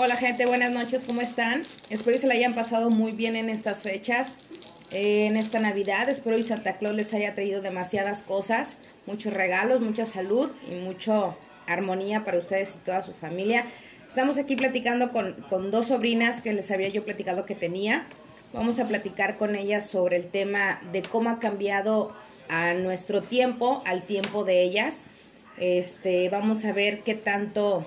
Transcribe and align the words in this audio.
Hola 0.00 0.14
gente, 0.14 0.46
buenas 0.46 0.70
noches, 0.70 1.02
¿cómo 1.04 1.22
están? 1.22 1.64
Espero 1.90 2.14
que 2.14 2.20
se 2.20 2.28
la 2.28 2.34
hayan 2.34 2.54
pasado 2.54 2.88
muy 2.88 3.10
bien 3.10 3.34
en 3.34 3.50
estas 3.50 3.82
fechas, 3.82 4.36
eh, 4.92 5.26
en 5.26 5.34
esta 5.34 5.58
Navidad. 5.58 6.08
Espero 6.08 6.36
que 6.36 6.44
Santa 6.44 6.74
Claus 6.74 6.94
les 6.94 7.12
haya 7.14 7.34
traído 7.34 7.62
demasiadas 7.62 8.22
cosas, 8.22 8.76
muchos 9.06 9.32
regalos, 9.32 9.80
mucha 9.80 10.06
salud 10.06 10.52
y 10.70 10.76
mucha 10.76 11.36
armonía 11.66 12.24
para 12.24 12.38
ustedes 12.38 12.76
y 12.76 12.84
toda 12.84 13.02
su 13.02 13.12
familia. 13.12 13.66
Estamos 14.06 14.38
aquí 14.38 14.54
platicando 14.54 15.10
con, 15.10 15.32
con 15.48 15.72
dos 15.72 15.88
sobrinas 15.88 16.42
que 16.42 16.52
les 16.52 16.70
había 16.70 16.90
yo 16.90 17.04
platicado 17.04 17.44
que 17.44 17.56
tenía. 17.56 18.06
Vamos 18.52 18.78
a 18.78 18.86
platicar 18.86 19.36
con 19.36 19.56
ellas 19.56 19.90
sobre 19.90 20.14
el 20.14 20.28
tema 20.28 20.80
de 20.92 21.02
cómo 21.02 21.28
ha 21.28 21.40
cambiado 21.40 22.14
a 22.48 22.72
nuestro 22.74 23.20
tiempo, 23.20 23.82
al 23.84 24.04
tiempo 24.04 24.44
de 24.44 24.62
ellas. 24.62 25.02
Este, 25.58 26.28
vamos 26.28 26.64
a 26.64 26.72
ver 26.72 27.00
qué 27.00 27.16
tanto 27.16 27.84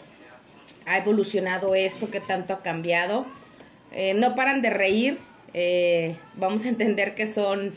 ha 0.91 0.97
evolucionado 0.97 1.73
esto, 1.73 2.11
qué 2.11 2.19
tanto 2.19 2.53
ha 2.53 2.61
cambiado. 2.61 3.25
Eh, 3.93 4.13
no 4.13 4.35
paran 4.35 4.61
de 4.61 4.69
reír. 4.69 5.17
Eh, 5.53 6.15
vamos 6.35 6.65
a 6.65 6.69
entender 6.69 7.15
que 7.15 7.27
son, 7.27 7.73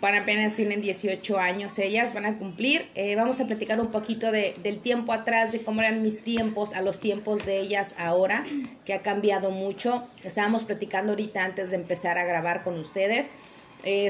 van 0.00 0.14
apenas 0.14 0.54
tienen 0.54 0.80
18 0.80 1.38
años 1.38 1.78
ellas, 1.78 2.14
van 2.14 2.24
a 2.24 2.38
cumplir. 2.38 2.86
Eh, 2.94 3.16
vamos 3.16 3.40
a 3.40 3.46
platicar 3.46 3.80
un 3.80 3.88
poquito 3.88 4.32
de, 4.32 4.54
del 4.62 4.78
tiempo 4.78 5.12
atrás, 5.12 5.52
de 5.52 5.60
cómo 5.60 5.82
eran 5.82 6.02
mis 6.02 6.22
tiempos 6.22 6.72
a 6.74 6.80
los 6.80 7.00
tiempos 7.00 7.44
de 7.44 7.60
ellas 7.60 7.94
ahora, 7.98 8.46
que 8.86 8.94
ha 8.94 9.02
cambiado 9.02 9.50
mucho. 9.50 10.06
Estábamos 10.24 10.64
platicando 10.64 11.12
ahorita 11.12 11.44
antes 11.44 11.70
de 11.70 11.76
empezar 11.76 12.16
a 12.16 12.24
grabar 12.24 12.62
con 12.62 12.78
ustedes 12.78 13.34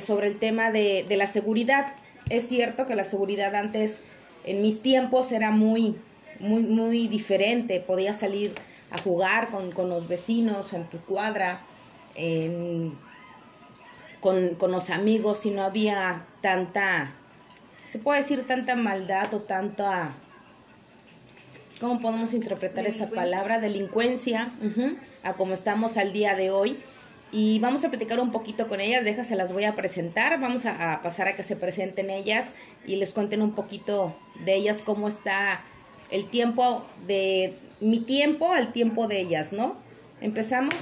sobre 0.05 0.27
el 0.27 0.39
tema 0.39 0.73
de, 0.73 1.05
de 1.09 1.17
la 1.17 1.27
seguridad. 1.27 1.93
Es 2.31 2.49
cierto 2.49 2.87
que 2.87 2.97
la 2.97 3.05
seguridad 3.05 3.55
antes, 3.55 3.99
en 4.45 4.63
mis 4.63 4.81
tiempos, 4.83 5.31
era 5.31 5.51
muy, 5.51 5.95
muy, 6.41 6.63
muy 6.63 7.09
diferente. 7.09 7.81
Podías 7.81 8.21
salir 8.21 8.55
a 8.91 8.99
jugar 8.99 9.49
con, 9.49 9.71
con 9.73 9.89
los 9.89 10.09
vecinos 10.09 10.73
en 10.73 10.85
tu 10.85 10.99
cuadra, 10.99 11.61
en, 12.15 12.93
con, 14.21 14.55
con, 14.55 14.71
los 14.73 14.91
amigos, 14.91 15.45
y 15.47 15.51
no 15.51 15.63
había 15.63 16.25
tanta, 16.41 17.13
se 17.83 17.99
puede 17.99 18.21
decir 18.21 18.47
tanta 18.47 18.77
maldad 18.77 19.33
o 19.35 19.41
tanta, 19.41 20.13
¿cómo 21.81 22.01
podemos 22.01 22.33
interpretar 22.33 22.87
esa 22.87 23.11
palabra? 23.11 23.59
Delincuencia, 23.61 24.53
uh 24.63 24.67
-huh, 24.67 24.97
a 25.23 25.35
como 25.35 25.55
estamos 25.55 25.97
al 25.97 26.13
día 26.13 26.35
de 26.35 26.51
hoy. 26.51 26.79
Y 27.31 27.59
vamos 27.59 27.85
a 27.85 27.91
platicar 27.91 28.21
un 28.21 28.33
poquito 28.33 28.69
con 28.69 28.81
ellas, 28.81 29.05
déjase 29.05 29.37
las 29.37 29.53
voy 29.53 29.65
a 29.65 29.75
presentar, 29.75 30.41
vamos 30.41 30.65
a, 30.65 30.95
a 30.95 31.03
pasar 31.03 31.29
a 31.29 31.37
que 31.37 31.43
se 31.43 31.57
presenten 31.57 32.09
ellas 32.09 32.55
y 32.87 32.97
les 32.97 33.11
cuenten 33.11 33.43
un 33.43 33.53
poquito 33.53 34.17
de 34.47 34.55
ellas, 34.55 34.81
cómo 34.83 35.09
está 35.09 35.61
el 36.11 36.29
tiempo 36.29 36.85
de 37.07 37.55
mi 37.81 38.01
tiempo 38.01 38.53
al 38.53 38.73
tiempo 38.73 39.07
de 39.07 39.21
ellas, 39.21 39.53
¿no? 39.53 39.77
¿Empezamos? 40.21 40.75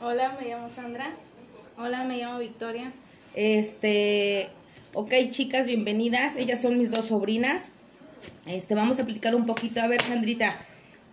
Hola, 0.00 0.36
me 0.40 0.48
llamo 0.48 0.68
Sandra. 0.68 1.10
Hola, 1.76 2.04
me 2.04 2.18
llamo 2.18 2.38
Victoria. 2.38 2.92
Este, 3.34 4.48
ok, 4.94 5.12
chicas, 5.30 5.66
bienvenidas. 5.66 6.36
Ellas 6.36 6.60
son 6.60 6.78
mis 6.78 6.90
dos 6.90 7.06
sobrinas. 7.06 7.70
Este, 8.46 8.74
vamos 8.74 9.00
a 9.00 9.04
platicar 9.04 9.34
un 9.34 9.46
poquito. 9.46 9.80
A 9.80 9.88
ver, 9.88 10.02
Sandrita. 10.02 10.56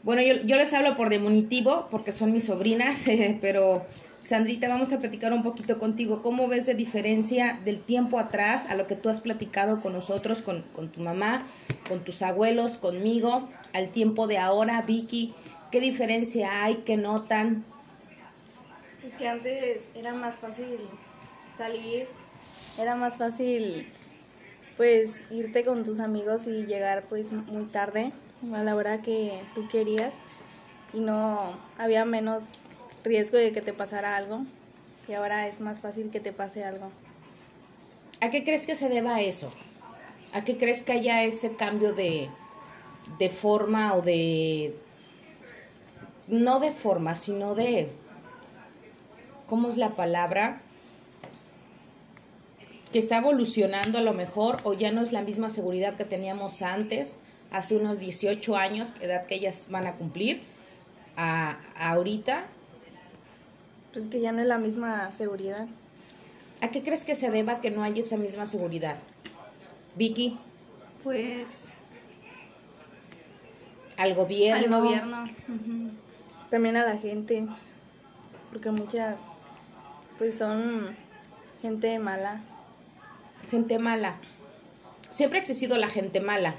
Bueno, 0.03 0.21
yo, 0.21 0.35
yo 0.43 0.57
les 0.57 0.71
hablo 0.73 0.95
por 0.95 1.09
demonitivo 1.09 1.87
porque 1.89 2.11
son 2.11 2.31
mis 2.31 2.43
sobrinas, 2.43 3.07
eh, 3.07 3.37
pero 3.41 3.85
Sandrita, 4.25 4.67
vamos 4.67 4.91
a 4.91 4.97
platicar 4.97 5.31
un 5.33 5.43
poquito 5.43 5.77
contigo. 5.77 6.23
¿Cómo 6.23 6.47
ves 6.47 6.65
de 6.65 6.73
diferencia 6.73 7.59
del 7.63 7.79
tiempo 7.79 8.17
atrás 8.17 8.65
a 8.65 8.73
lo 8.73 8.87
que 8.87 8.95
tú 8.95 9.09
has 9.09 9.21
platicado 9.21 9.81
con 9.81 9.93
nosotros, 9.93 10.41
con, 10.41 10.63
con 10.73 10.89
tu 10.89 10.99
mamá, 11.01 11.45
con 11.87 12.03
tus 12.03 12.23
abuelos, 12.23 12.77
conmigo, 12.77 13.47
al 13.73 13.89
tiempo 13.89 14.25
de 14.25 14.39
ahora, 14.39 14.81
Vicky? 14.81 15.35
¿Qué 15.69 15.79
diferencia 15.79 16.63
hay? 16.63 16.77
¿Qué 16.77 16.97
notan? 16.97 17.63
Es 19.03 19.15
que 19.15 19.27
antes 19.27 19.91
era 19.93 20.13
más 20.13 20.39
fácil 20.39 20.79
salir, 21.55 22.07
era 22.79 22.95
más 22.95 23.17
fácil 23.17 23.87
pues 24.75 25.23
irte 25.29 25.63
con 25.63 25.83
tus 25.83 25.99
amigos 25.99 26.47
y 26.47 26.65
llegar 26.65 27.03
pues 27.03 27.31
muy 27.31 27.65
tarde 27.65 28.11
a 28.55 28.63
la 28.63 28.75
hora 28.75 29.03
que 29.03 29.39
tú 29.53 29.67
querías 29.67 30.15
y 30.93 30.99
no 30.99 31.53
había 31.77 32.05
menos 32.05 32.43
riesgo 33.05 33.37
de 33.37 33.53
que 33.53 33.61
te 33.61 33.71
pasara 33.71 34.17
algo 34.17 34.41
y 35.07 35.13
ahora 35.13 35.47
es 35.47 35.61
más 35.61 35.79
fácil 35.79 36.09
que 36.11 36.19
te 36.19 36.33
pase 36.33 36.63
algo. 36.63 36.91
¿A 38.21 38.29
qué 38.29 38.43
crees 38.43 38.65
que 38.65 38.75
se 38.75 38.89
deba 38.89 39.21
eso? 39.21 39.49
¿A 40.33 40.43
qué 40.43 40.57
crees 40.57 40.83
que 40.83 40.93
haya 40.93 41.23
ese 41.23 41.55
cambio 41.55 41.93
de, 41.93 42.29
de 43.19 43.29
forma 43.29 43.93
o 43.93 44.01
de... 44.01 44.75
no 46.27 46.59
de 46.59 46.71
forma, 46.71 47.15
sino 47.15 47.55
de... 47.55 47.89
¿Cómo 49.47 49.69
es 49.69 49.77
la 49.77 49.91
palabra? 49.91 50.59
Que 52.91 52.99
está 52.99 53.17
evolucionando 53.17 53.99
a 53.99 54.01
lo 54.01 54.13
mejor 54.13 54.57
o 54.63 54.73
ya 54.73 54.91
no 54.91 55.01
es 55.01 55.11
la 55.11 55.21
misma 55.21 55.49
seguridad 55.49 55.93
que 55.95 56.05
teníamos 56.05 56.63
antes, 56.63 57.17
hace 57.51 57.75
unos 57.75 57.99
18 57.99 58.57
años, 58.57 58.95
edad 59.01 59.27
que 59.27 59.35
ellas 59.35 59.67
van 59.69 59.85
a 59.85 59.93
cumplir, 59.93 60.41
a, 61.15 61.59
a 61.77 61.91
ahorita. 61.91 62.47
Pues 63.95 64.09
que 64.09 64.19
ya 64.19 64.33
no 64.33 64.41
es 64.41 64.47
la 64.47 64.57
misma 64.57 65.09
seguridad. 65.13 65.67
¿A 66.61 66.67
qué 66.67 66.83
crees 66.83 67.05
que 67.05 67.15
se 67.15 67.31
deba 67.31 67.61
que 67.61 67.71
no 67.71 67.81
haya 67.81 68.01
esa 68.01 68.17
misma 68.17 68.45
seguridad? 68.45 68.97
Vicky. 69.95 70.37
Pues 71.01 71.75
al 73.95 74.13
gobierno. 74.13 74.75
Al 74.75 74.83
gobierno. 74.83 75.23
Uh 75.23 75.51
-huh. 75.53 75.91
También 76.49 76.75
a 76.75 76.83
la 76.83 76.97
gente. 76.97 77.47
Porque 78.51 78.69
muchas 78.69 79.17
pues 80.17 80.37
son 80.37 80.93
gente 81.61 81.97
mala. 81.97 82.41
Gente 83.49 83.79
mala. 83.79 84.15
Siempre 85.09 85.39
ha 85.39 85.41
existido 85.41 85.77
la 85.77 85.87
gente 85.87 86.19
mala. 86.19 86.55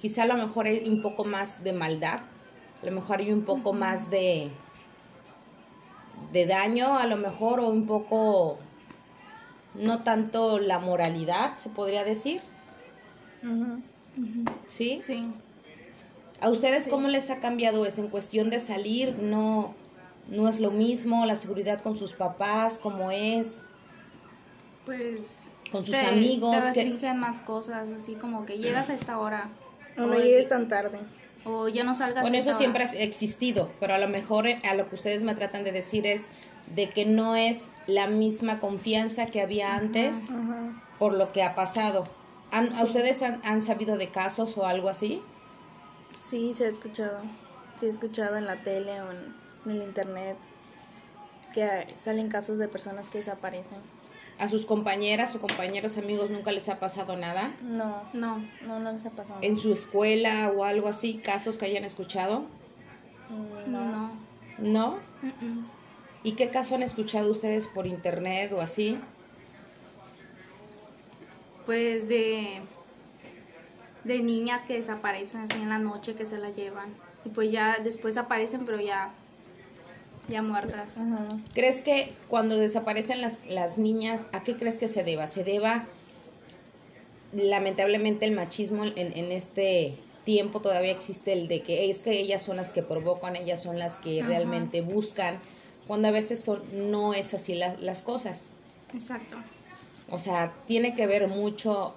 Quizá 0.00 0.24
a 0.24 0.26
lo 0.26 0.36
mejor 0.36 0.66
hay 0.66 0.88
un 0.88 1.02
poco 1.02 1.22
más 1.22 1.62
de 1.62 1.72
maldad. 1.72 2.18
A 2.82 2.86
lo 2.86 2.90
mejor 2.90 3.20
hay 3.20 3.30
un 3.30 3.44
poco 3.44 3.70
uh 3.70 3.74
-huh. 3.74 3.78
más 3.78 4.10
de 4.10 4.50
de 6.32 6.46
daño, 6.46 6.96
a 6.96 7.06
lo 7.06 7.16
mejor, 7.16 7.60
o 7.60 7.68
un 7.68 7.86
poco 7.86 8.58
no 9.74 10.02
tanto 10.02 10.58
la 10.58 10.78
moralidad, 10.78 11.56
se 11.56 11.70
podría 11.70 12.04
decir. 12.04 12.40
Uh 13.42 13.46
-huh. 13.46 13.82
Uh 14.16 14.20
-huh. 14.20 14.52
¿Sí? 14.66 15.00
Sí. 15.02 15.26
¿A 16.40 16.48
ustedes 16.48 16.84
sí. 16.84 16.90
cómo 16.90 17.08
les 17.08 17.30
ha 17.30 17.40
cambiado 17.40 17.84
eso? 17.86 18.02
En 18.02 18.08
cuestión 18.08 18.50
de 18.50 18.58
salir, 18.58 19.16
no, 19.22 19.74
no 20.28 20.48
es 20.48 20.60
lo 20.60 20.70
mismo, 20.70 21.26
la 21.26 21.36
seguridad 21.36 21.80
con 21.82 21.96
sus 21.96 22.14
papás, 22.14 22.78
¿cómo 22.82 23.10
es? 23.10 23.64
Pues... 24.86 25.50
Con 25.70 25.84
sus 25.84 25.94
te, 25.94 26.06
amigos. 26.06 26.58
Te 26.58 26.64
restringen 26.64 26.98
que... 26.98 27.14
más 27.14 27.40
cosas, 27.40 27.90
así 27.90 28.14
como 28.14 28.44
que 28.44 28.58
llegas 28.58 28.90
a 28.90 28.94
esta 28.94 29.18
hora. 29.18 29.50
O 29.96 30.02
no 30.02 30.18
llegues 30.18 30.48
tan 30.48 30.66
tarde. 30.66 30.98
O 31.44 31.68
ya 31.68 31.84
no 31.84 31.94
salgas 31.94 32.22
Bueno, 32.22 32.36
eso 32.36 32.54
siempre 32.54 32.84
ha 32.84 32.92
existido, 33.02 33.70
pero 33.80 33.94
a 33.94 33.98
lo 33.98 34.08
mejor 34.08 34.46
eh, 34.46 34.58
a 34.68 34.74
lo 34.74 34.88
que 34.88 34.94
ustedes 34.96 35.22
me 35.22 35.34
tratan 35.34 35.64
de 35.64 35.72
decir 35.72 36.06
es 36.06 36.26
de 36.74 36.88
que 36.90 37.04
no 37.06 37.34
es 37.36 37.70
la 37.86 38.06
misma 38.06 38.60
confianza 38.60 39.26
que 39.26 39.40
había 39.40 39.74
antes 39.76 40.28
Uh 40.30 40.34
-huh. 40.34 40.80
por 40.98 41.14
lo 41.14 41.32
que 41.32 41.42
ha 41.42 41.54
pasado. 41.54 42.06
¿Han, 42.52 42.74
Sí. 42.74 42.80
¿A 42.80 42.84
ustedes 42.84 43.22
han, 43.22 43.40
han 43.44 43.60
sabido 43.60 43.96
de 43.96 44.08
casos 44.08 44.56
o 44.58 44.66
algo 44.66 44.88
así? 44.88 45.22
Sí, 46.18 46.52
se 46.54 46.66
ha 46.66 46.68
escuchado. 46.68 47.18
Se 47.78 47.86
ha 47.86 47.90
escuchado 47.90 48.36
en 48.36 48.46
la 48.46 48.56
tele 48.56 49.00
o 49.00 49.10
en, 49.10 49.34
en 49.66 49.70
el 49.70 49.82
internet 49.82 50.36
que 51.54 51.86
salen 52.02 52.28
casos 52.28 52.58
de 52.58 52.68
personas 52.68 53.08
que 53.08 53.18
desaparecen. 53.18 53.78
¿A 54.40 54.48
sus 54.48 54.64
compañeras 54.64 55.34
o 55.36 55.40
compañeros 55.40 55.98
amigos 55.98 56.30
nunca 56.30 56.50
les 56.50 56.68
ha 56.70 56.78
pasado 56.80 57.14
nada? 57.16 57.52
No, 57.62 58.02
No. 58.14 58.42
no, 58.66 58.80
no 58.80 58.90
les 58.92 59.04
ha 59.04 59.10
pasado. 59.10 59.38
¿En 59.42 59.58
su 59.58 59.70
escuela 59.72 60.50
o 60.56 60.64
algo 60.64 60.88
así? 60.88 61.18
¿Casos 61.18 61.58
que 61.58 61.66
hayan 61.66 61.84
escuchado? 61.84 62.40
Mm, 63.28 63.70
No. 63.70 63.84
No. 63.90 64.10
¿No? 64.58 64.98
¿Y 66.24 66.32
qué 66.32 66.48
caso 66.50 66.74
han 66.74 66.82
escuchado 66.82 67.30
ustedes 67.30 67.66
por 67.66 67.86
internet 67.86 68.52
o 68.52 68.60
así? 68.60 68.98
Pues 71.66 72.08
de 72.08 72.62
de 74.04 74.20
niñas 74.20 74.62
que 74.64 74.72
desaparecen 74.74 75.42
así 75.42 75.58
en 75.58 75.68
la 75.68 75.78
noche 75.78 76.14
que 76.14 76.24
se 76.24 76.38
la 76.38 76.48
llevan 76.48 76.88
y 77.26 77.28
pues 77.28 77.52
ya 77.52 77.76
después 77.84 78.16
aparecen 78.16 78.64
pero 78.64 78.80
ya 78.80 79.12
ya 80.30 80.42
muertas. 80.42 80.96
Ajá. 80.98 81.36
¿Crees 81.54 81.80
que 81.80 82.12
cuando 82.28 82.56
desaparecen 82.56 83.20
las, 83.20 83.38
las 83.48 83.76
niñas, 83.78 84.26
a 84.32 84.42
qué 84.42 84.56
crees 84.56 84.78
que 84.78 84.88
se 84.88 85.04
deba? 85.04 85.26
¿Se 85.26 85.44
deba 85.44 85.86
lamentablemente 87.32 88.24
el 88.26 88.32
machismo 88.32 88.84
en, 88.84 88.96
en 88.96 89.32
este 89.32 89.94
tiempo 90.24 90.60
todavía 90.60 90.90
existe 90.92 91.32
el 91.32 91.48
de 91.48 91.62
que 91.62 91.90
es 91.90 92.02
que 92.02 92.12
ellas 92.18 92.42
son 92.42 92.56
las 92.56 92.72
que 92.72 92.82
provocan, 92.82 93.36
ellas 93.36 93.62
son 93.62 93.78
las 93.78 93.98
que 93.98 94.20
Ajá. 94.20 94.28
realmente 94.28 94.80
buscan, 94.80 95.38
cuando 95.86 96.08
a 96.08 96.10
veces 96.10 96.42
son, 96.42 96.62
no 96.90 97.14
es 97.14 97.32
así 97.34 97.54
la- 97.54 97.74
las 97.80 98.02
cosas. 98.02 98.50
Exacto. 98.92 99.36
O 100.10 100.18
sea, 100.18 100.52
tiene 100.66 100.94
que 100.94 101.06
ver 101.06 101.28
mucho 101.28 101.94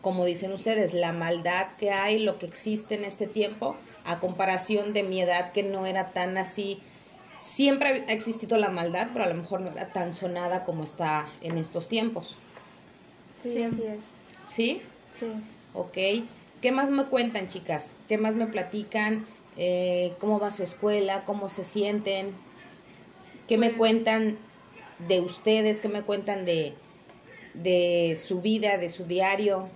como 0.00 0.24
dicen 0.24 0.52
ustedes, 0.52 0.94
la 0.94 1.12
maldad 1.12 1.68
que 1.78 1.92
hay, 1.92 2.18
lo 2.18 2.36
que 2.38 2.46
existe 2.46 2.96
en 2.96 3.04
este 3.04 3.28
tiempo, 3.28 3.76
a 4.04 4.18
comparación 4.18 4.92
de 4.92 5.04
mi 5.04 5.20
edad 5.20 5.52
que 5.52 5.62
no 5.62 5.86
era 5.86 6.10
tan 6.10 6.36
así. 6.38 6.80
Siempre 7.36 8.04
ha 8.08 8.12
existido 8.12 8.56
la 8.58 8.68
maldad, 8.68 9.08
pero 9.12 9.24
a 9.24 9.28
lo 9.28 9.34
mejor 9.34 9.60
no 9.60 9.70
era 9.70 9.88
tan 9.92 10.12
sonada 10.14 10.64
como 10.64 10.84
está 10.84 11.28
en 11.40 11.58
estos 11.58 11.88
tiempos. 11.88 12.36
Sí, 13.42 13.62
así 13.62 13.82
es. 13.82 13.98
¿Sí? 14.46 14.82
Sí. 15.12 15.26
Ok. 15.74 15.96
¿Qué 16.60 16.70
más 16.72 16.90
me 16.90 17.04
cuentan, 17.04 17.48
chicas? 17.48 17.94
¿Qué 18.08 18.18
más 18.18 18.36
me 18.36 18.46
platican? 18.46 19.26
Eh, 19.56 20.14
¿Cómo 20.20 20.38
va 20.38 20.50
su 20.50 20.62
escuela? 20.62 21.22
¿Cómo 21.24 21.48
se 21.48 21.64
sienten? 21.64 22.32
¿Qué 23.48 23.58
me 23.58 23.68
Pues- 23.68 23.78
cuentan 23.78 24.36
de 25.08 25.20
ustedes? 25.20 25.80
¿Qué 25.80 25.88
me 25.88 26.02
cuentan 26.02 26.44
de, 26.44 26.74
de 27.54 28.16
su 28.22 28.40
vida, 28.40 28.78
de 28.78 28.88
su 28.88 29.04
diario, 29.04 29.68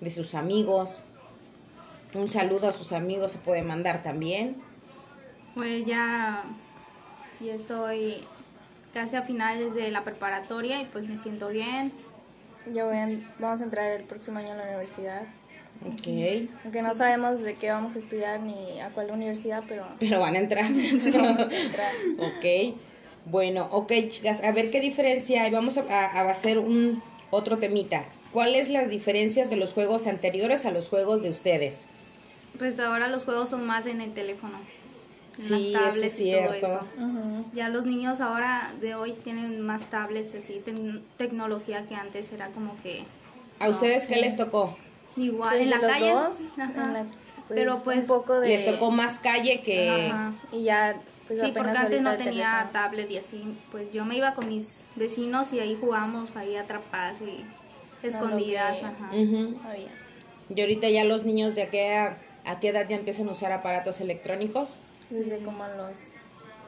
de 0.00 0.10
sus 0.10 0.34
amigos? 0.34 1.02
Un 2.14 2.30
saludo 2.30 2.68
a 2.68 2.72
sus 2.72 2.92
amigos 2.92 3.32
se 3.32 3.38
puede 3.38 3.62
mandar 3.62 4.02
también. 4.02 4.56
Pues 5.54 5.84
ya, 5.84 6.42
ya 7.40 7.54
estoy 7.54 8.24
casi 8.92 9.16
a 9.16 9.22
finales 9.22 9.74
de 9.74 9.90
la 9.90 10.04
preparatoria 10.04 10.80
y 10.80 10.84
pues 10.86 11.06
me 11.06 11.16
siento 11.16 11.48
bien. 11.48 11.92
Ya 12.72 12.84
voy 12.84 12.96
a- 12.96 13.32
vamos 13.38 13.60
a 13.60 13.64
entrar 13.64 13.90
el 13.92 14.04
próximo 14.04 14.38
año 14.38 14.52
a 14.52 14.56
la 14.56 14.64
universidad. 14.64 15.22
Ok. 15.86 16.48
Aunque 16.64 16.82
no 16.82 16.94
sabemos 16.94 17.40
de 17.42 17.54
qué 17.54 17.70
vamos 17.70 17.94
a 17.96 17.98
estudiar 17.98 18.40
ni 18.40 18.80
a 18.80 18.90
cuál 18.90 19.10
universidad, 19.10 19.62
pero 19.68 19.84
Pero 20.00 20.20
van 20.20 20.34
a 20.34 20.38
entrar. 20.38 20.64
vamos 20.72 21.06
a 21.16 21.56
entrar. 21.60 21.92
Ok, 22.18 22.76
bueno, 23.26 23.68
ok 23.70 23.92
chicas, 24.08 24.42
a 24.42 24.52
ver 24.52 24.70
qué 24.70 24.80
diferencia 24.80 25.42
hay. 25.42 25.50
Vamos 25.50 25.76
a, 25.76 25.82
a- 25.82 26.20
a 26.20 26.30
hacer 26.30 26.58
un 26.58 27.02
otro 27.30 27.58
temita. 27.58 28.04
¿Cuáles 28.32 28.68
las 28.70 28.88
diferencias 28.88 29.50
de 29.50 29.56
los 29.56 29.72
juegos 29.72 30.06
anteriores 30.08 30.64
a 30.64 30.72
los 30.72 30.88
juegos 30.88 31.22
de 31.22 31.30
ustedes? 31.30 31.84
Pues 32.58 32.78
ahora 32.80 33.08
los 33.08 33.24
juegos 33.24 33.48
son 33.50 33.64
más 33.66 33.86
en 33.86 34.00
el 34.00 34.12
teléfono, 34.12 34.56
en 35.36 35.42
Sí, 35.42 35.50
las 35.50 35.60
eso 35.60 35.68
es 35.68 35.72
tablets 35.94 36.20
y 36.20 36.30
todo 36.32 36.40
cierto. 36.52 36.66
eso. 36.66 36.80
Ujú. 37.04 37.44
Ya 37.52 37.68
los 37.68 37.86
niños 37.86 38.20
ahora 38.20 38.72
de 38.80 38.94
hoy 38.94 39.12
tienen 39.12 39.60
más 39.60 39.88
tablets, 39.88 40.34
así, 40.34 40.62
tec- 40.64 41.00
tecnología 41.16 41.84
que 41.86 41.94
antes 41.94 42.32
era 42.32 42.48
como 42.48 42.76
que 42.82 43.02
¿A 43.60 43.66
No, 43.68 43.72
ustedes 43.72 44.06
qué 44.06 44.14
sí. 44.14 44.20
les 44.20 44.36
tocó? 44.36 44.76
igual 45.16 45.50
Pues 45.50 45.62
en 45.62 45.70
la 45.70 45.76
los 45.78 45.90
calle. 45.90 46.10
dos, 46.10 46.36
Ajá. 46.58 46.84
en 46.86 46.92
la- 46.92 47.06
Pero 47.48 47.78
pues- 47.84 47.98
un 47.98 48.06
poco 48.06 48.40
de 48.40 48.48
Les 48.48 48.64
tocó 48.64 48.90
más 48.90 49.18
calle 49.18 49.60
que... 49.60 49.90
Ajá. 50.10 50.32
y 50.50 50.64
ya 50.64 50.96
pues 51.28 51.40
sí, 51.40 51.52
porque 51.54 51.70
antes 51.76 52.00
no 52.02 52.16
tenía 52.16 52.66
teléfono. 52.66 52.70
tablet 52.72 53.10
y 53.10 53.16
así, 53.18 53.42
pues 53.70 53.92
yo 53.92 54.04
me 54.06 54.16
iba 54.16 54.34
con 54.34 54.48
mis 54.48 54.84
vecinos 54.96 55.52
y 55.52 55.60
ahí 55.60 55.76
jugábamos 55.80 56.36
ahí 56.36 56.56
atrapadas 56.56 57.20
y 57.20 57.44
escondidas, 58.06 58.78
que- 58.78 58.84
ajá. 58.86 59.10
Ujú. 59.12 59.56
Había. 59.68 59.88
Y 60.54 60.60
ahorita 60.60 60.88
ya 60.90 61.04
los 61.04 61.24
niños 61.24 61.54
de 61.54 61.62
a 61.62 61.70
qué, 61.70 61.94
a 61.96 62.60
qué 62.60 62.68
edad 62.68 62.86
ya 62.88 62.96
empiezan 62.96 63.28
a 63.28 63.32
usar 63.32 63.52
aparatos 63.52 64.00
electrónicos? 64.00 64.76
Desde 65.10 65.44
como 65.44 65.64
los 65.66 65.98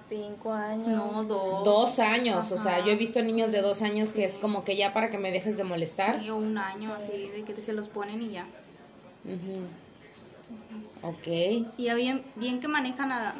cinco 0.08 0.52
años. 0.52 0.88
No, 0.88 1.24
dos. 1.24 1.64
Dos 1.64 1.98
años, 1.98 2.52
o 2.52 2.58
sea, 2.58 2.84
yo 2.84 2.92
he 2.92 2.96
visto 2.96 3.20
niños 3.22 3.52
de 3.52 3.60
dos 3.62 3.82
años 3.82 4.12
que 4.12 4.24
es 4.24 4.34
como 4.38 4.64
que 4.64 4.76
ya 4.76 4.92
para 4.92 5.10
que 5.10 5.18
me 5.18 5.32
dejes 5.32 5.56
de 5.56 5.64
molestar. 5.64 6.20
Sí, 6.20 6.30
o 6.30 6.36
un 6.36 6.56
año 6.58 6.94
así, 6.94 7.28
de 7.28 7.42
que 7.42 7.60
se 7.60 7.72
los 7.72 7.88
ponen 7.88 8.22
y 8.22 8.30
ya. 8.30 8.46
Ujú. 9.24 9.66
Ok. 11.02 11.26
Y 11.76 11.84
ya 11.84 11.94
bien, 11.94 12.22
bien 12.36 12.60
que 12.60 12.68
manejan 12.68 13.08
la, 13.08 13.34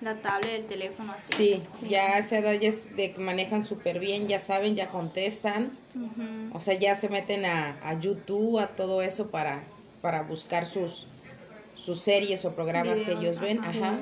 la 0.00 0.14
tablet, 0.16 0.60
el 0.60 0.66
teléfono 0.66 1.12
así. 1.12 1.32
Sí, 1.36 1.62
ya 1.88 2.14
a 2.14 2.18
esa 2.18 2.38
edad 2.38 2.54
ya 2.54 2.68
es 2.68 2.94
de 2.96 3.12
que 3.12 3.20
manejan 3.20 3.64
súper 3.64 3.98
bien, 3.98 4.28
ya 4.28 4.38
saben, 4.38 4.76
ya 4.76 4.90
contestan. 4.90 5.70
Ujú. 5.94 6.56
O 6.56 6.60
sea, 6.60 6.74
ya 6.74 6.94
se 6.94 7.08
meten 7.08 7.44
a, 7.46 7.76
a 7.82 7.98
YouTube, 7.98 8.58
a 8.60 8.68
todo 8.68 9.02
eso 9.02 9.30
para, 9.30 9.62
para 10.00 10.22
buscar 10.22 10.66
sus, 10.66 11.06
sus 11.76 12.00
series 12.00 12.44
o 12.44 12.54
programas 12.54 13.00
que 13.00 13.12
ellos 13.12 13.40
ven. 13.40 13.58
ajá. 13.58 13.70
Ajá. 13.70 14.00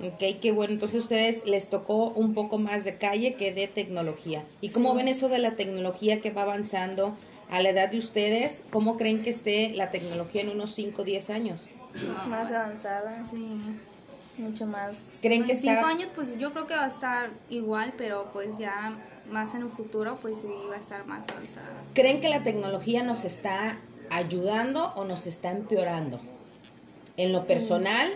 Ok, 0.00 0.40
qué 0.40 0.52
bueno. 0.52 0.72
Entonces 0.72 1.00
ustedes 1.02 1.44
les 1.46 1.68
tocó 1.68 2.06
un 2.10 2.34
poco 2.34 2.58
más 2.58 2.84
de 2.84 2.96
calle 2.96 3.34
que 3.34 3.52
de 3.52 3.68
tecnología. 3.68 4.42
¿Y 4.60 4.70
cómo 4.70 4.90
Sí. 4.92 4.96
ven 4.96 5.08
eso 5.08 5.28
de 5.28 5.38
la 5.38 5.52
tecnología 5.52 6.20
que 6.20 6.30
va 6.30 6.42
avanzando 6.42 7.14
a 7.50 7.60
la 7.62 7.68
edad 7.70 7.90
de 7.90 7.98
ustedes? 7.98 8.62
¿Cómo 8.70 8.96
creen 8.96 9.22
que 9.22 9.30
esté 9.30 9.70
la 9.74 9.90
tecnología 9.90 10.40
en 10.42 10.48
unos 10.50 10.74
5 10.74 11.02
o 11.02 11.04
10 11.04 11.30
años? 11.30 11.66
Más 12.26 12.50
avanzada, 12.50 13.22
Sí. 13.22 13.46
mucho 14.38 14.66
más. 14.66 14.96
¿Creen 15.20 15.44
que 15.44 15.52
en 15.52 15.58
cinco 15.58 15.74
está... 15.74 15.88
años, 15.88 16.08
pues 16.14 16.38
yo 16.38 16.52
creo 16.52 16.66
que 16.66 16.74
va 16.74 16.84
a 16.84 16.88
estar 16.88 17.28
igual, 17.50 17.92
pero 17.98 18.30
pues 18.32 18.56
ya 18.56 18.96
más 19.30 19.54
en 19.54 19.62
un 19.62 19.70
futuro, 19.70 20.16
pues 20.22 20.38
sí 20.38 20.48
va 20.70 20.74
a 20.76 20.78
estar 20.78 21.06
más 21.06 21.28
avanzada. 21.28 21.66
¿Creen 21.94 22.20
que 22.22 22.30
la 22.30 22.42
tecnología 22.42 23.02
nos 23.02 23.24
está 23.24 23.76
ayudando 24.10 24.90
o 24.96 25.04
nos 25.04 25.26
está 25.26 25.50
empeorando? 25.50 26.18
En 27.18 27.32
lo 27.32 27.46
personal, 27.46 28.10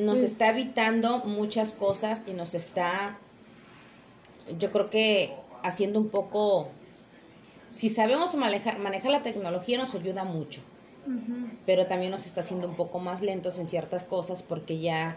nos 0.00 0.18
Pues- 0.18 0.30
está 0.32 0.50
evitando 0.50 1.18
muchas 1.24 1.72
cosas 1.74 2.24
y 2.26 2.32
nos 2.32 2.54
está, 2.54 3.18
yo 4.58 4.70
creo 4.72 4.90
que 4.90 5.32
haciendo 5.62 5.98
un 5.98 6.08
poco, 6.08 6.68
si 7.68 7.88
sabemos 7.88 8.34
manejar, 8.34 8.78
manejar 8.78 9.10
la 9.10 9.22
tecnología 9.22 9.78
nos 9.78 9.94
ayuda 9.94 10.24
mucho, 10.24 10.60
pero 11.66 11.86
también 11.86 12.10
nos 12.10 12.26
está 12.26 12.40
haciendo 12.40 12.68
un 12.68 12.76
poco 12.76 12.98
más 12.98 13.22
lentos 13.22 13.58
en 13.58 13.66
ciertas 13.66 14.04
cosas 14.04 14.42
porque 14.42 14.78
ya 14.78 15.16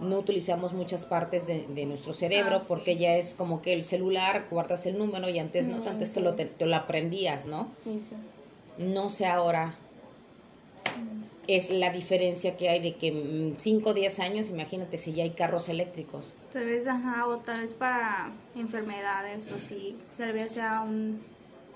no 0.00 0.18
utilizamos 0.18 0.72
muchas 0.72 1.06
partes 1.06 1.46
de, 1.46 1.66
de 1.68 1.86
nuestro 1.86 2.12
cerebro 2.12 2.56
Ah, 2.56 2.60
sí. 2.60 2.66
porque 2.68 2.96
ya 2.96 3.14
es 3.16 3.32
como 3.34 3.62
que 3.62 3.72
el 3.72 3.84
celular, 3.84 4.46
guardas 4.50 4.86
el 4.86 4.98
número 4.98 5.28
y 5.28 5.38
antes 5.38 5.68
no, 5.68 5.78
Mm, 5.78 5.88
antes 5.88 6.12
te 6.12 6.20
lo, 6.20 6.34
te, 6.34 6.46
te 6.46 6.66
lo 6.66 6.74
aprendías, 6.76 7.46
¿no? 7.46 7.68
Sí. 7.84 8.00
No 8.76 9.08
sé 9.08 9.26
ahora. 9.26 9.76
Es 11.46 11.68
la 11.70 11.90
diferencia 11.92 12.56
que 12.56 12.70
hay 12.70 12.80
de 12.80 12.94
que 12.96 13.54
5 13.58 13.90
o 13.90 13.94
10 13.94 14.18
años, 14.20 14.48
imagínate 14.48 14.96
si 14.96 15.12
ya 15.12 15.24
hay 15.24 15.30
carros 15.32 15.68
eléctricos. 15.68 16.34
Tal 16.52 16.64
vez, 16.64 16.86
ajá, 16.86 17.26
o 17.26 17.38
tal 17.38 17.60
vez 17.60 17.74
para 17.74 18.30
enfermedades 18.54 19.50
o 19.52 19.56
así, 19.56 19.96
tal 20.16 20.32
vez 20.32 20.52
sea 20.52 20.80
un, 20.80 21.20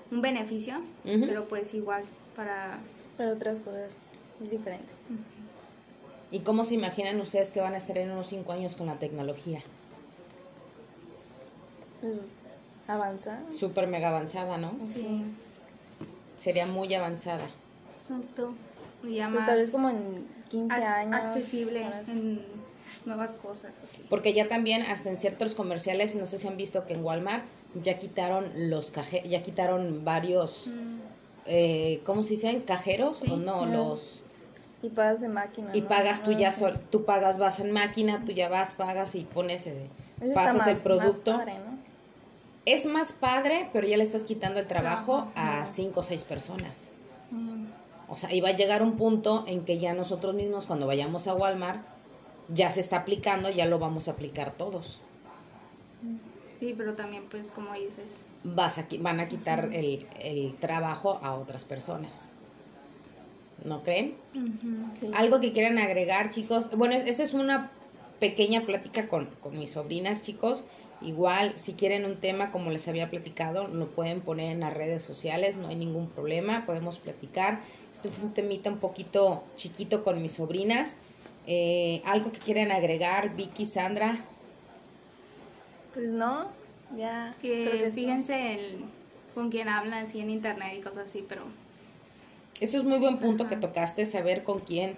un 0.09 0.21
beneficio, 0.21 0.81
pero 1.03 1.45
pues 1.45 1.73
igual 1.75 2.03
para... 2.35 2.79
Pero 3.17 3.33
otras 3.33 3.59
cosas 3.59 3.95
es 4.41 4.49
diferente. 4.49 4.91
¿Y 6.31 6.39
cómo 6.39 6.63
se 6.63 6.73
imaginan 6.75 7.19
ustedes 7.21 7.51
que 7.51 7.59
van 7.61 7.73
a 7.73 7.77
estar 7.77 7.97
en 7.99 8.09
unos 8.11 8.27
5 8.27 8.51
años 8.51 8.75
con 8.75 8.87
la 8.87 8.95
tecnología? 8.97 9.61
Mm, 12.01 12.89
Avanza. 12.91 13.39
Súper 13.51 13.87
mega 13.87 14.07
avanzada, 14.09 14.57
¿no? 14.57 14.73
Sí, 14.91 15.23
Sería 16.37 16.65
muy 16.65 16.91
avanzada. 16.93 17.47
exacto. 17.87 18.53
Ya 19.03 19.27
Pues 19.27 19.39
más 19.39 19.45
tal 19.45 19.57
vez 19.57 19.69
como 19.71 19.89
en 19.89 20.25
15 20.49 20.75
ac- 20.75 20.83
años. 20.83 21.15
accesible 21.15 21.85
sí. 22.05 22.11
en 22.11 22.41
nuevas 23.05 23.33
cosas, 23.35 23.73
así. 23.87 24.03
Porque 24.09 24.33
ya 24.33 24.47
también, 24.47 24.81
hasta 24.83 25.09
en 25.09 25.15
ciertos 25.15 25.53
comerciales, 25.53 26.15
no 26.15 26.25
sé 26.25 26.37
si 26.37 26.47
han 26.47 26.57
visto 26.57 26.85
que 26.85 26.93
en 26.93 27.03
Walmart 27.03 27.43
ya 27.83 27.97
quitaron 27.99 28.45
los 28.69 28.91
caje 28.91 29.23
ya 29.29 29.41
quitaron 29.43 30.03
varios, 30.03 30.67
Mm, 30.67 30.99
eh, 31.45 32.01
¿cómo 32.05 32.23
se 32.23 32.31
dicen? 32.31 32.61
¿Cajeros? 32.61 33.19
Sí. 33.19 33.31
o 33.31 33.37
no? 33.37 33.65
Los... 33.65 34.21
Y 34.81 34.89
pagas 34.89 35.19
de 35.21 35.27
máquina. 35.29 35.75
Y 35.75 35.81
¿no? 35.81 35.87
pagas 35.87 36.23
tú 36.23 36.31
No 36.31 36.39
ya 36.39 36.51
sol, 36.51 36.79
tú 36.91 37.03
pagas, 37.05 37.37
vas 37.37 37.59
en 37.59 37.71
máquina, 37.71 38.23
tú 38.25 38.31
ya 38.31 38.47
vas, 38.49 38.73
pagas 38.73 39.15
y 39.15 39.21
pones, 39.25 39.67
eh, 39.67 39.87
pasas 40.33 40.55
más- 40.57 40.67
el 40.67 40.73
más 40.75 40.83
producto. 40.83 41.31
padre, 41.37 41.53
¿no? 41.53 41.77
Es 42.65 42.85
más 42.85 43.11
padre, 43.13 43.69
pero 43.73 43.87
ya 43.87 43.97
le 43.97 44.03
estás 44.03 44.23
quitando 44.23 44.59
el 44.59 44.67
trabajo 44.67 45.27
Trabajo, 45.33 45.61
a 45.61 45.65
cinco 45.65 46.01
o 46.01 46.03
seis 46.03 46.23
personas. 46.23 46.87
sí. 47.29 47.35
O 48.09 48.17
sea, 48.17 48.29
va 48.43 48.49
a 48.49 48.55
llegar 48.55 48.81
un 48.81 48.97
punto 48.97 49.43
en 49.47 49.63
que 49.65 49.77
ya 49.79 49.93
nosotros 49.93 50.33
mismos 50.35 50.65
cuando 50.65 50.87
vayamos 50.87 51.27
a 51.27 51.35
Walmart, 51.35 51.81
ya 52.47 52.71
se 52.71 52.79
está 52.79 52.97
aplicando, 52.97 53.49
ya 53.51 53.65
lo 53.65 53.77
vamos 53.79 54.07
a 54.07 54.11
aplicar 54.11 54.51
todos. 54.51 54.97
Sí, 56.59 56.73
pero 56.75 56.93
también 56.93 57.23
pues 57.29 57.51
como 57.51 57.73
dices, 57.73 58.21
Vas 58.43 58.77
a, 58.77 58.85
van 58.99 59.19
a 59.19 59.27
quitar 59.27 59.69
el, 59.73 60.07
el 60.21 60.55
trabajo 60.55 61.19
a 61.23 61.33
otras 61.33 61.65
personas. 61.65 62.29
¿No 63.65 63.83
creen? 63.83 64.15
Sí. 64.97 65.11
Algo 65.13 65.39
que 65.41 65.51
quieran 65.51 65.77
agregar, 65.77 66.31
chicos. 66.31 66.69
Bueno, 66.75 66.95
es- 66.95 67.05
esta 67.05 67.23
es 67.23 67.33
una 67.33 67.69
pequeña 68.19 68.61
plática 68.65 69.07
con, 69.09 69.25
con 69.41 69.57
mis 69.59 69.71
sobrinas, 69.71 70.21
chicos. 70.23 70.63
Igual, 71.01 71.57
si 71.57 71.73
quieren 71.73 72.05
un 72.05 72.17
tema, 72.17 72.51
como 72.51 72.71
les 72.71 72.87
había 72.87 73.09
platicado, 73.09 73.67
lo 73.69 73.87
pueden 73.87 74.19
poner 74.19 74.51
en 74.51 74.59
las 74.59 74.73
redes 74.73 75.01
sociales, 75.01 75.55
no 75.55 75.69
hay 75.69 75.75
ningún 75.75 76.09
problema, 76.09 76.65
podemos 76.65 76.99
platicar. 76.99 77.61
Este 77.93 78.09
fue 78.09 78.25
un 78.25 78.33
temita 78.33 78.69
un 78.69 78.79
poquito 78.79 79.43
chiquito 79.55 80.03
con 80.03 80.21
mis 80.21 80.33
sobrinas. 80.33 80.97
Eh, 81.47 82.01
algo 82.05 82.31
que 82.31 82.39
quieran 82.39 82.71
agregar, 82.71 83.35
Vicky, 83.35 83.65
Sandra. 83.65 84.19
Pues 85.93 86.11
no, 86.11 86.47
ya. 86.95 87.33
que 87.41 87.89
fíjense 87.93 88.55
el, 88.55 88.77
con 89.33 89.49
quién 89.49 89.69
hablan 89.69 90.03
así 90.03 90.19
en 90.19 90.29
internet 90.29 90.73
y 90.77 90.81
cosas 90.81 91.09
así, 91.09 91.25
pero 91.27 91.43
Eso 92.59 92.77
es 92.77 92.83
muy 92.83 92.99
buen 92.99 93.17
punto 93.17 93.47
que 93.47 93.55
tocaste, 93.55 94.05
saber 94.05 94.43
con 94.43 94.59
quién, 94.59 94.95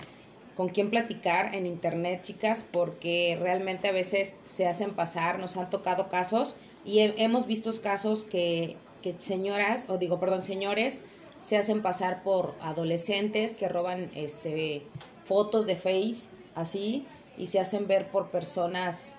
con 0.55 0.69
quién 0.69 0.89
platicar 0.89 1.55
en 1.55 1.65
internet, 1.65 2.21
chicas, 2.23 2.65
porque 2.71 3.37
realmente 3.41 3.87
a 3.87 3.91
veces 3.91 4.37
se 4.45 4.67
hacen 4.67 4.91
pasar, 4.91 5.39
nos 5.39 5.57
han 5.57 5.69
tocado 5.69 6.09
casos 6.09 6.55
y 6.85 6.99
he- 6.99 7.13
hemos 7.23 7.47
visto 7.47 7.71
casos 7.81 8.25
que, 8.25 8.75
que 9.01 9.13
señoras, 9.17 9.89
o 9.89 9.97
digo, 9.97 10.19
perdón, 10.19 10.43
señores, 10.43 11.01
se 11.39 11.57
hacen 11.57 11.81
pasar 11.81 12.21
por 12.23 12.53
adolescentes 12.61 13.55
que 13.55 13.67
roban 13.67 14.11
este 14.15 14.83
fotos 15.25 15.65
de 15.65 15.75
Face 15.75 16.27
así 16.55 17.05
y 17.37 17.47
se 17.47 17.59
hacen 17.59 17.87
ver 17.87 18.07
por 18.07 18.27
personas 18.29 19.13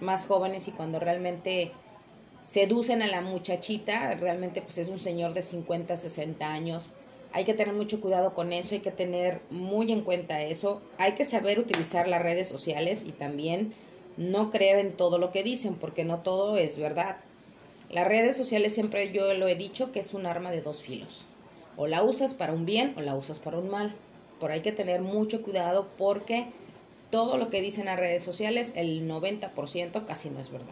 más 0.00 0.26
jóvenes 0.26 0.68
y 0.68 0.72
cuando 0.72 0.98
realmente 0.98 1.70
seducen 2.40 3.00
a 3.00 3.06
la 3.06 3.20
muchachita, 3.22 4.12
realmente 4.14 4.60
pues 4.60 4.76
es 4.78 4.88
un 4.88 4.98
señor 4.98 5.32
de 5.32 5.40
50, 5.42 5.96
60 5.96 6.46
años. 6.52 6.92
Hay 7.34 7.44
que 7.44 7.52
tener 7.52 7.74
mucho 7.74 8.00
cuidado 8.00 8.32
con 8.32 8.52
eso, 8.52 8.76
hay 8.76 8.80
que 8.80 8.92
tener 8.92 9.40
muy 9.50 9.90
en 9.90 10.02
cuenta 10.02 10.40
eso. 10.44 10.80
Hay 10.98 11.14
que 11.14 11.24
saber 11.24 11.58
utilizar 11.58 12.06
las 12.06 12.22
redes 12.22 12.46
sociales 12.46 13.04
y 13.04 13.10
también 13.10 13.72
no 14.16 14.52
creer 14.52 14.78
en 14.78 14.92
todo 14.92 15.18
lo 15.18 15.32
que 15.32 15.42
dicen, 15.42 15.74
porque 15.74 16.04
no 16.04 16.20
todo 16.20 16.56
es 16.56 16.78
verdad. 16.78 17.16
Las 17.90 18.06
redes 18.06 18.36
sociales 18.36 18.72
siempre 18.72 19.10
yo 19.10 19.34
lo 19.34 19.48
he 19.48 19.56
dicho 19.56 19.90
que 19.90 19.98
es 19.98 20.14
un 20.14 20.26
arma 20.26 20.52
de 20.52 20.62
dos 20.62 20.84
filos. 20.84 21.24
O 21.76 21.88
la 21.88 22.04
usas 22.04 22.34
para 22.34 22.52
un 22.52 22.66
bien 22.66 22.94
o 22.96 23.00
la 23.00 23.16
usas 23.16 23.40
para 23.40 23.58
un 23.58 23.68
mal. 23.68 23.92
Por 24.38 24.52
hay 24.52 24.60
que 24.60 24.70
tener 24.70 25.00
mucho 25.00 25.42
cuidado 25.42 25.88
porque 25.98 26.46
todo 27.10 27.36
lo 27.36 27.50
que 27.50 27.60
dicen 27.60 27.86
las 27.86 27.98
redes 27.98 28.22
sociales, 28.22 28.74
el 28.76 29.08
90% 29.10 30.06
casi 30.06 30.30
no 30.30 30.38
es 30.38 30.52
verdad. 30.52 30.68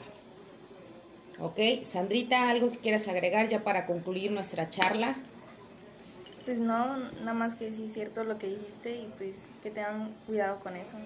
Ok, 1.40 1.82
Sandrita, 1.82 2.50
¿algo 2.50 2.70
que 2.70 2.78
quieras 2.78 3.08
agregar 3.08 3.48
ya 3.48 3.64
para 3.64 3.84
concluir 3.84 4.30
nuestra 4.30 4.70
charla? 4.70 5.16
Pues 6.44 6.58
no, 6.58 6.96
nada 7.20 7.34
más 7.34 7.54
que 7.54 7.70
sí 7.70 7.84
es 7.84 7.92
cierto 7.92 8.24
lo 8.24 8.38
que 8.38 8.48
dijiste 8.48 8.96
y 8.96 9.08
pues 9.16 9.46
que 9.62 9.70
tengan 9.70 10.12
cuidado 10.26 10.58
con 10.60 10.76
eso. 10.76 10.96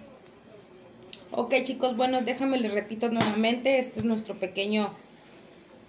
Ok 1.32 1.54
chicos, 1.64 1.96
bueno, 1.96 2.22
déjame 2.22 2.58
les 2.58 2.72
repito 2.72 3.08
nuevamente, 3.08 3.78
este 3.78 4.00
es 4.00 4.04
nuestro 4.04 4.38
pequeño 4.38 4.90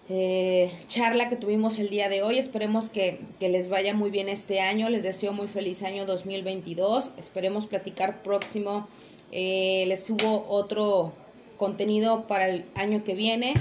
eh, 0.10 0.72
charla 0.88 1.28
que 1.28 1.36
tuvimos 1.36 1.80
el 1.80 1.90
día 1.90 2.08
de 2.10 2.24
hoy. 2.24 2.38
Esperemos 2.38 2.90
que, 2.90 3.20
que, 3.40 3.50
les 3.50 3.70
vaya 3.70 3.94
muy 3.94 4.10
bien 4.10 4.30
este 4.30 4.62
año. 4.62 4.90
Les 4.90 5.04
deseo 5.04 5.34
muy 5.34 5.48
feliz 5.48 5.84
año 5.84 6.06
2022. 6.06 7.12
Esperemos 7.18 7.66
platicar 7.66 8.24
próximo. 8.24 8.88
Eh, 9.32 9.84
les 9.88 10.06
subo 10.06 10.46
otro 10.48 11.12
contenido 11.58 12.26
para 12.28 12.48
el 12.48 12.66
año 12.76 13.04
que 13.04 13.16
viene. 13.16 13.54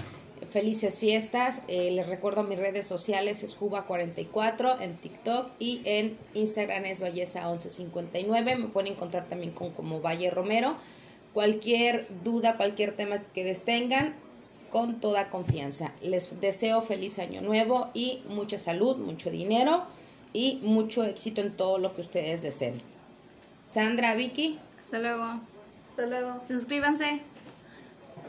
Felices 0.51 0.99
fiestas. 0.99 1.63
Eh, 1.69 1.91
les 1.91 2.07
recuerdo 2.07 2.43
mis 2.43 2.59
redes 2.59 2.87
sociales 2.87 3.43
es 3.43 3.59
Juba44 3.59 4.81
en 4.81 4.97
TikTok 4.97 5.51
y 5.59 5.83
en 5.85 6.17
Instagram 6.35 6.85
es 6.85 7.03
Ballesa1159. 7.03 8.57
Me 8.57 8.69
pueden 8.69 8.93
encontrar 8.93 9.27
también 9.27 9.53
con 9.53 9.71
como 9.71 10.01
Valle 10.01 10.31
Romero. 10.31 10.77
Cualquier 11.35 12.07
duda, 12.25 12.57
cualquier 12.57 12.97
tema 12.97 13.21
que 13.35 13.45
les 13.45 13.63
tengan, 13.63 14.15
con 14.71 15.01
toda 15.01 15.31
confianza. 15.31 15.93
Les 16.03 16.41
deseo 16.41 16.81
feliz 16.81 17.19
año 17.19 17.41
nuevo 17.43 17.89
y 17.95 18.23
mucha 18.29 18.59
salud, 18.59 18.97
mucho 18.97 19.31
dinero 19.31 19.85
y 20.33 20.61
mucho 20.63 21.05
éxito 21.05 21.41
en 21.41 21.57
todo 21.57 21.79
lo 21.79 21.95
que 21.95 22.03
ustedes 22.03 22.43
deseen. 22.43 22.75
Sandra, 23.63 24.15
Vicky. 24.15 24.59
Hasta 24.81 24.99
luego. 24.99 25.41
Hasta 25.89 26.07
luego. 26.07 26.41
Suscríbanse. 26.47 27.21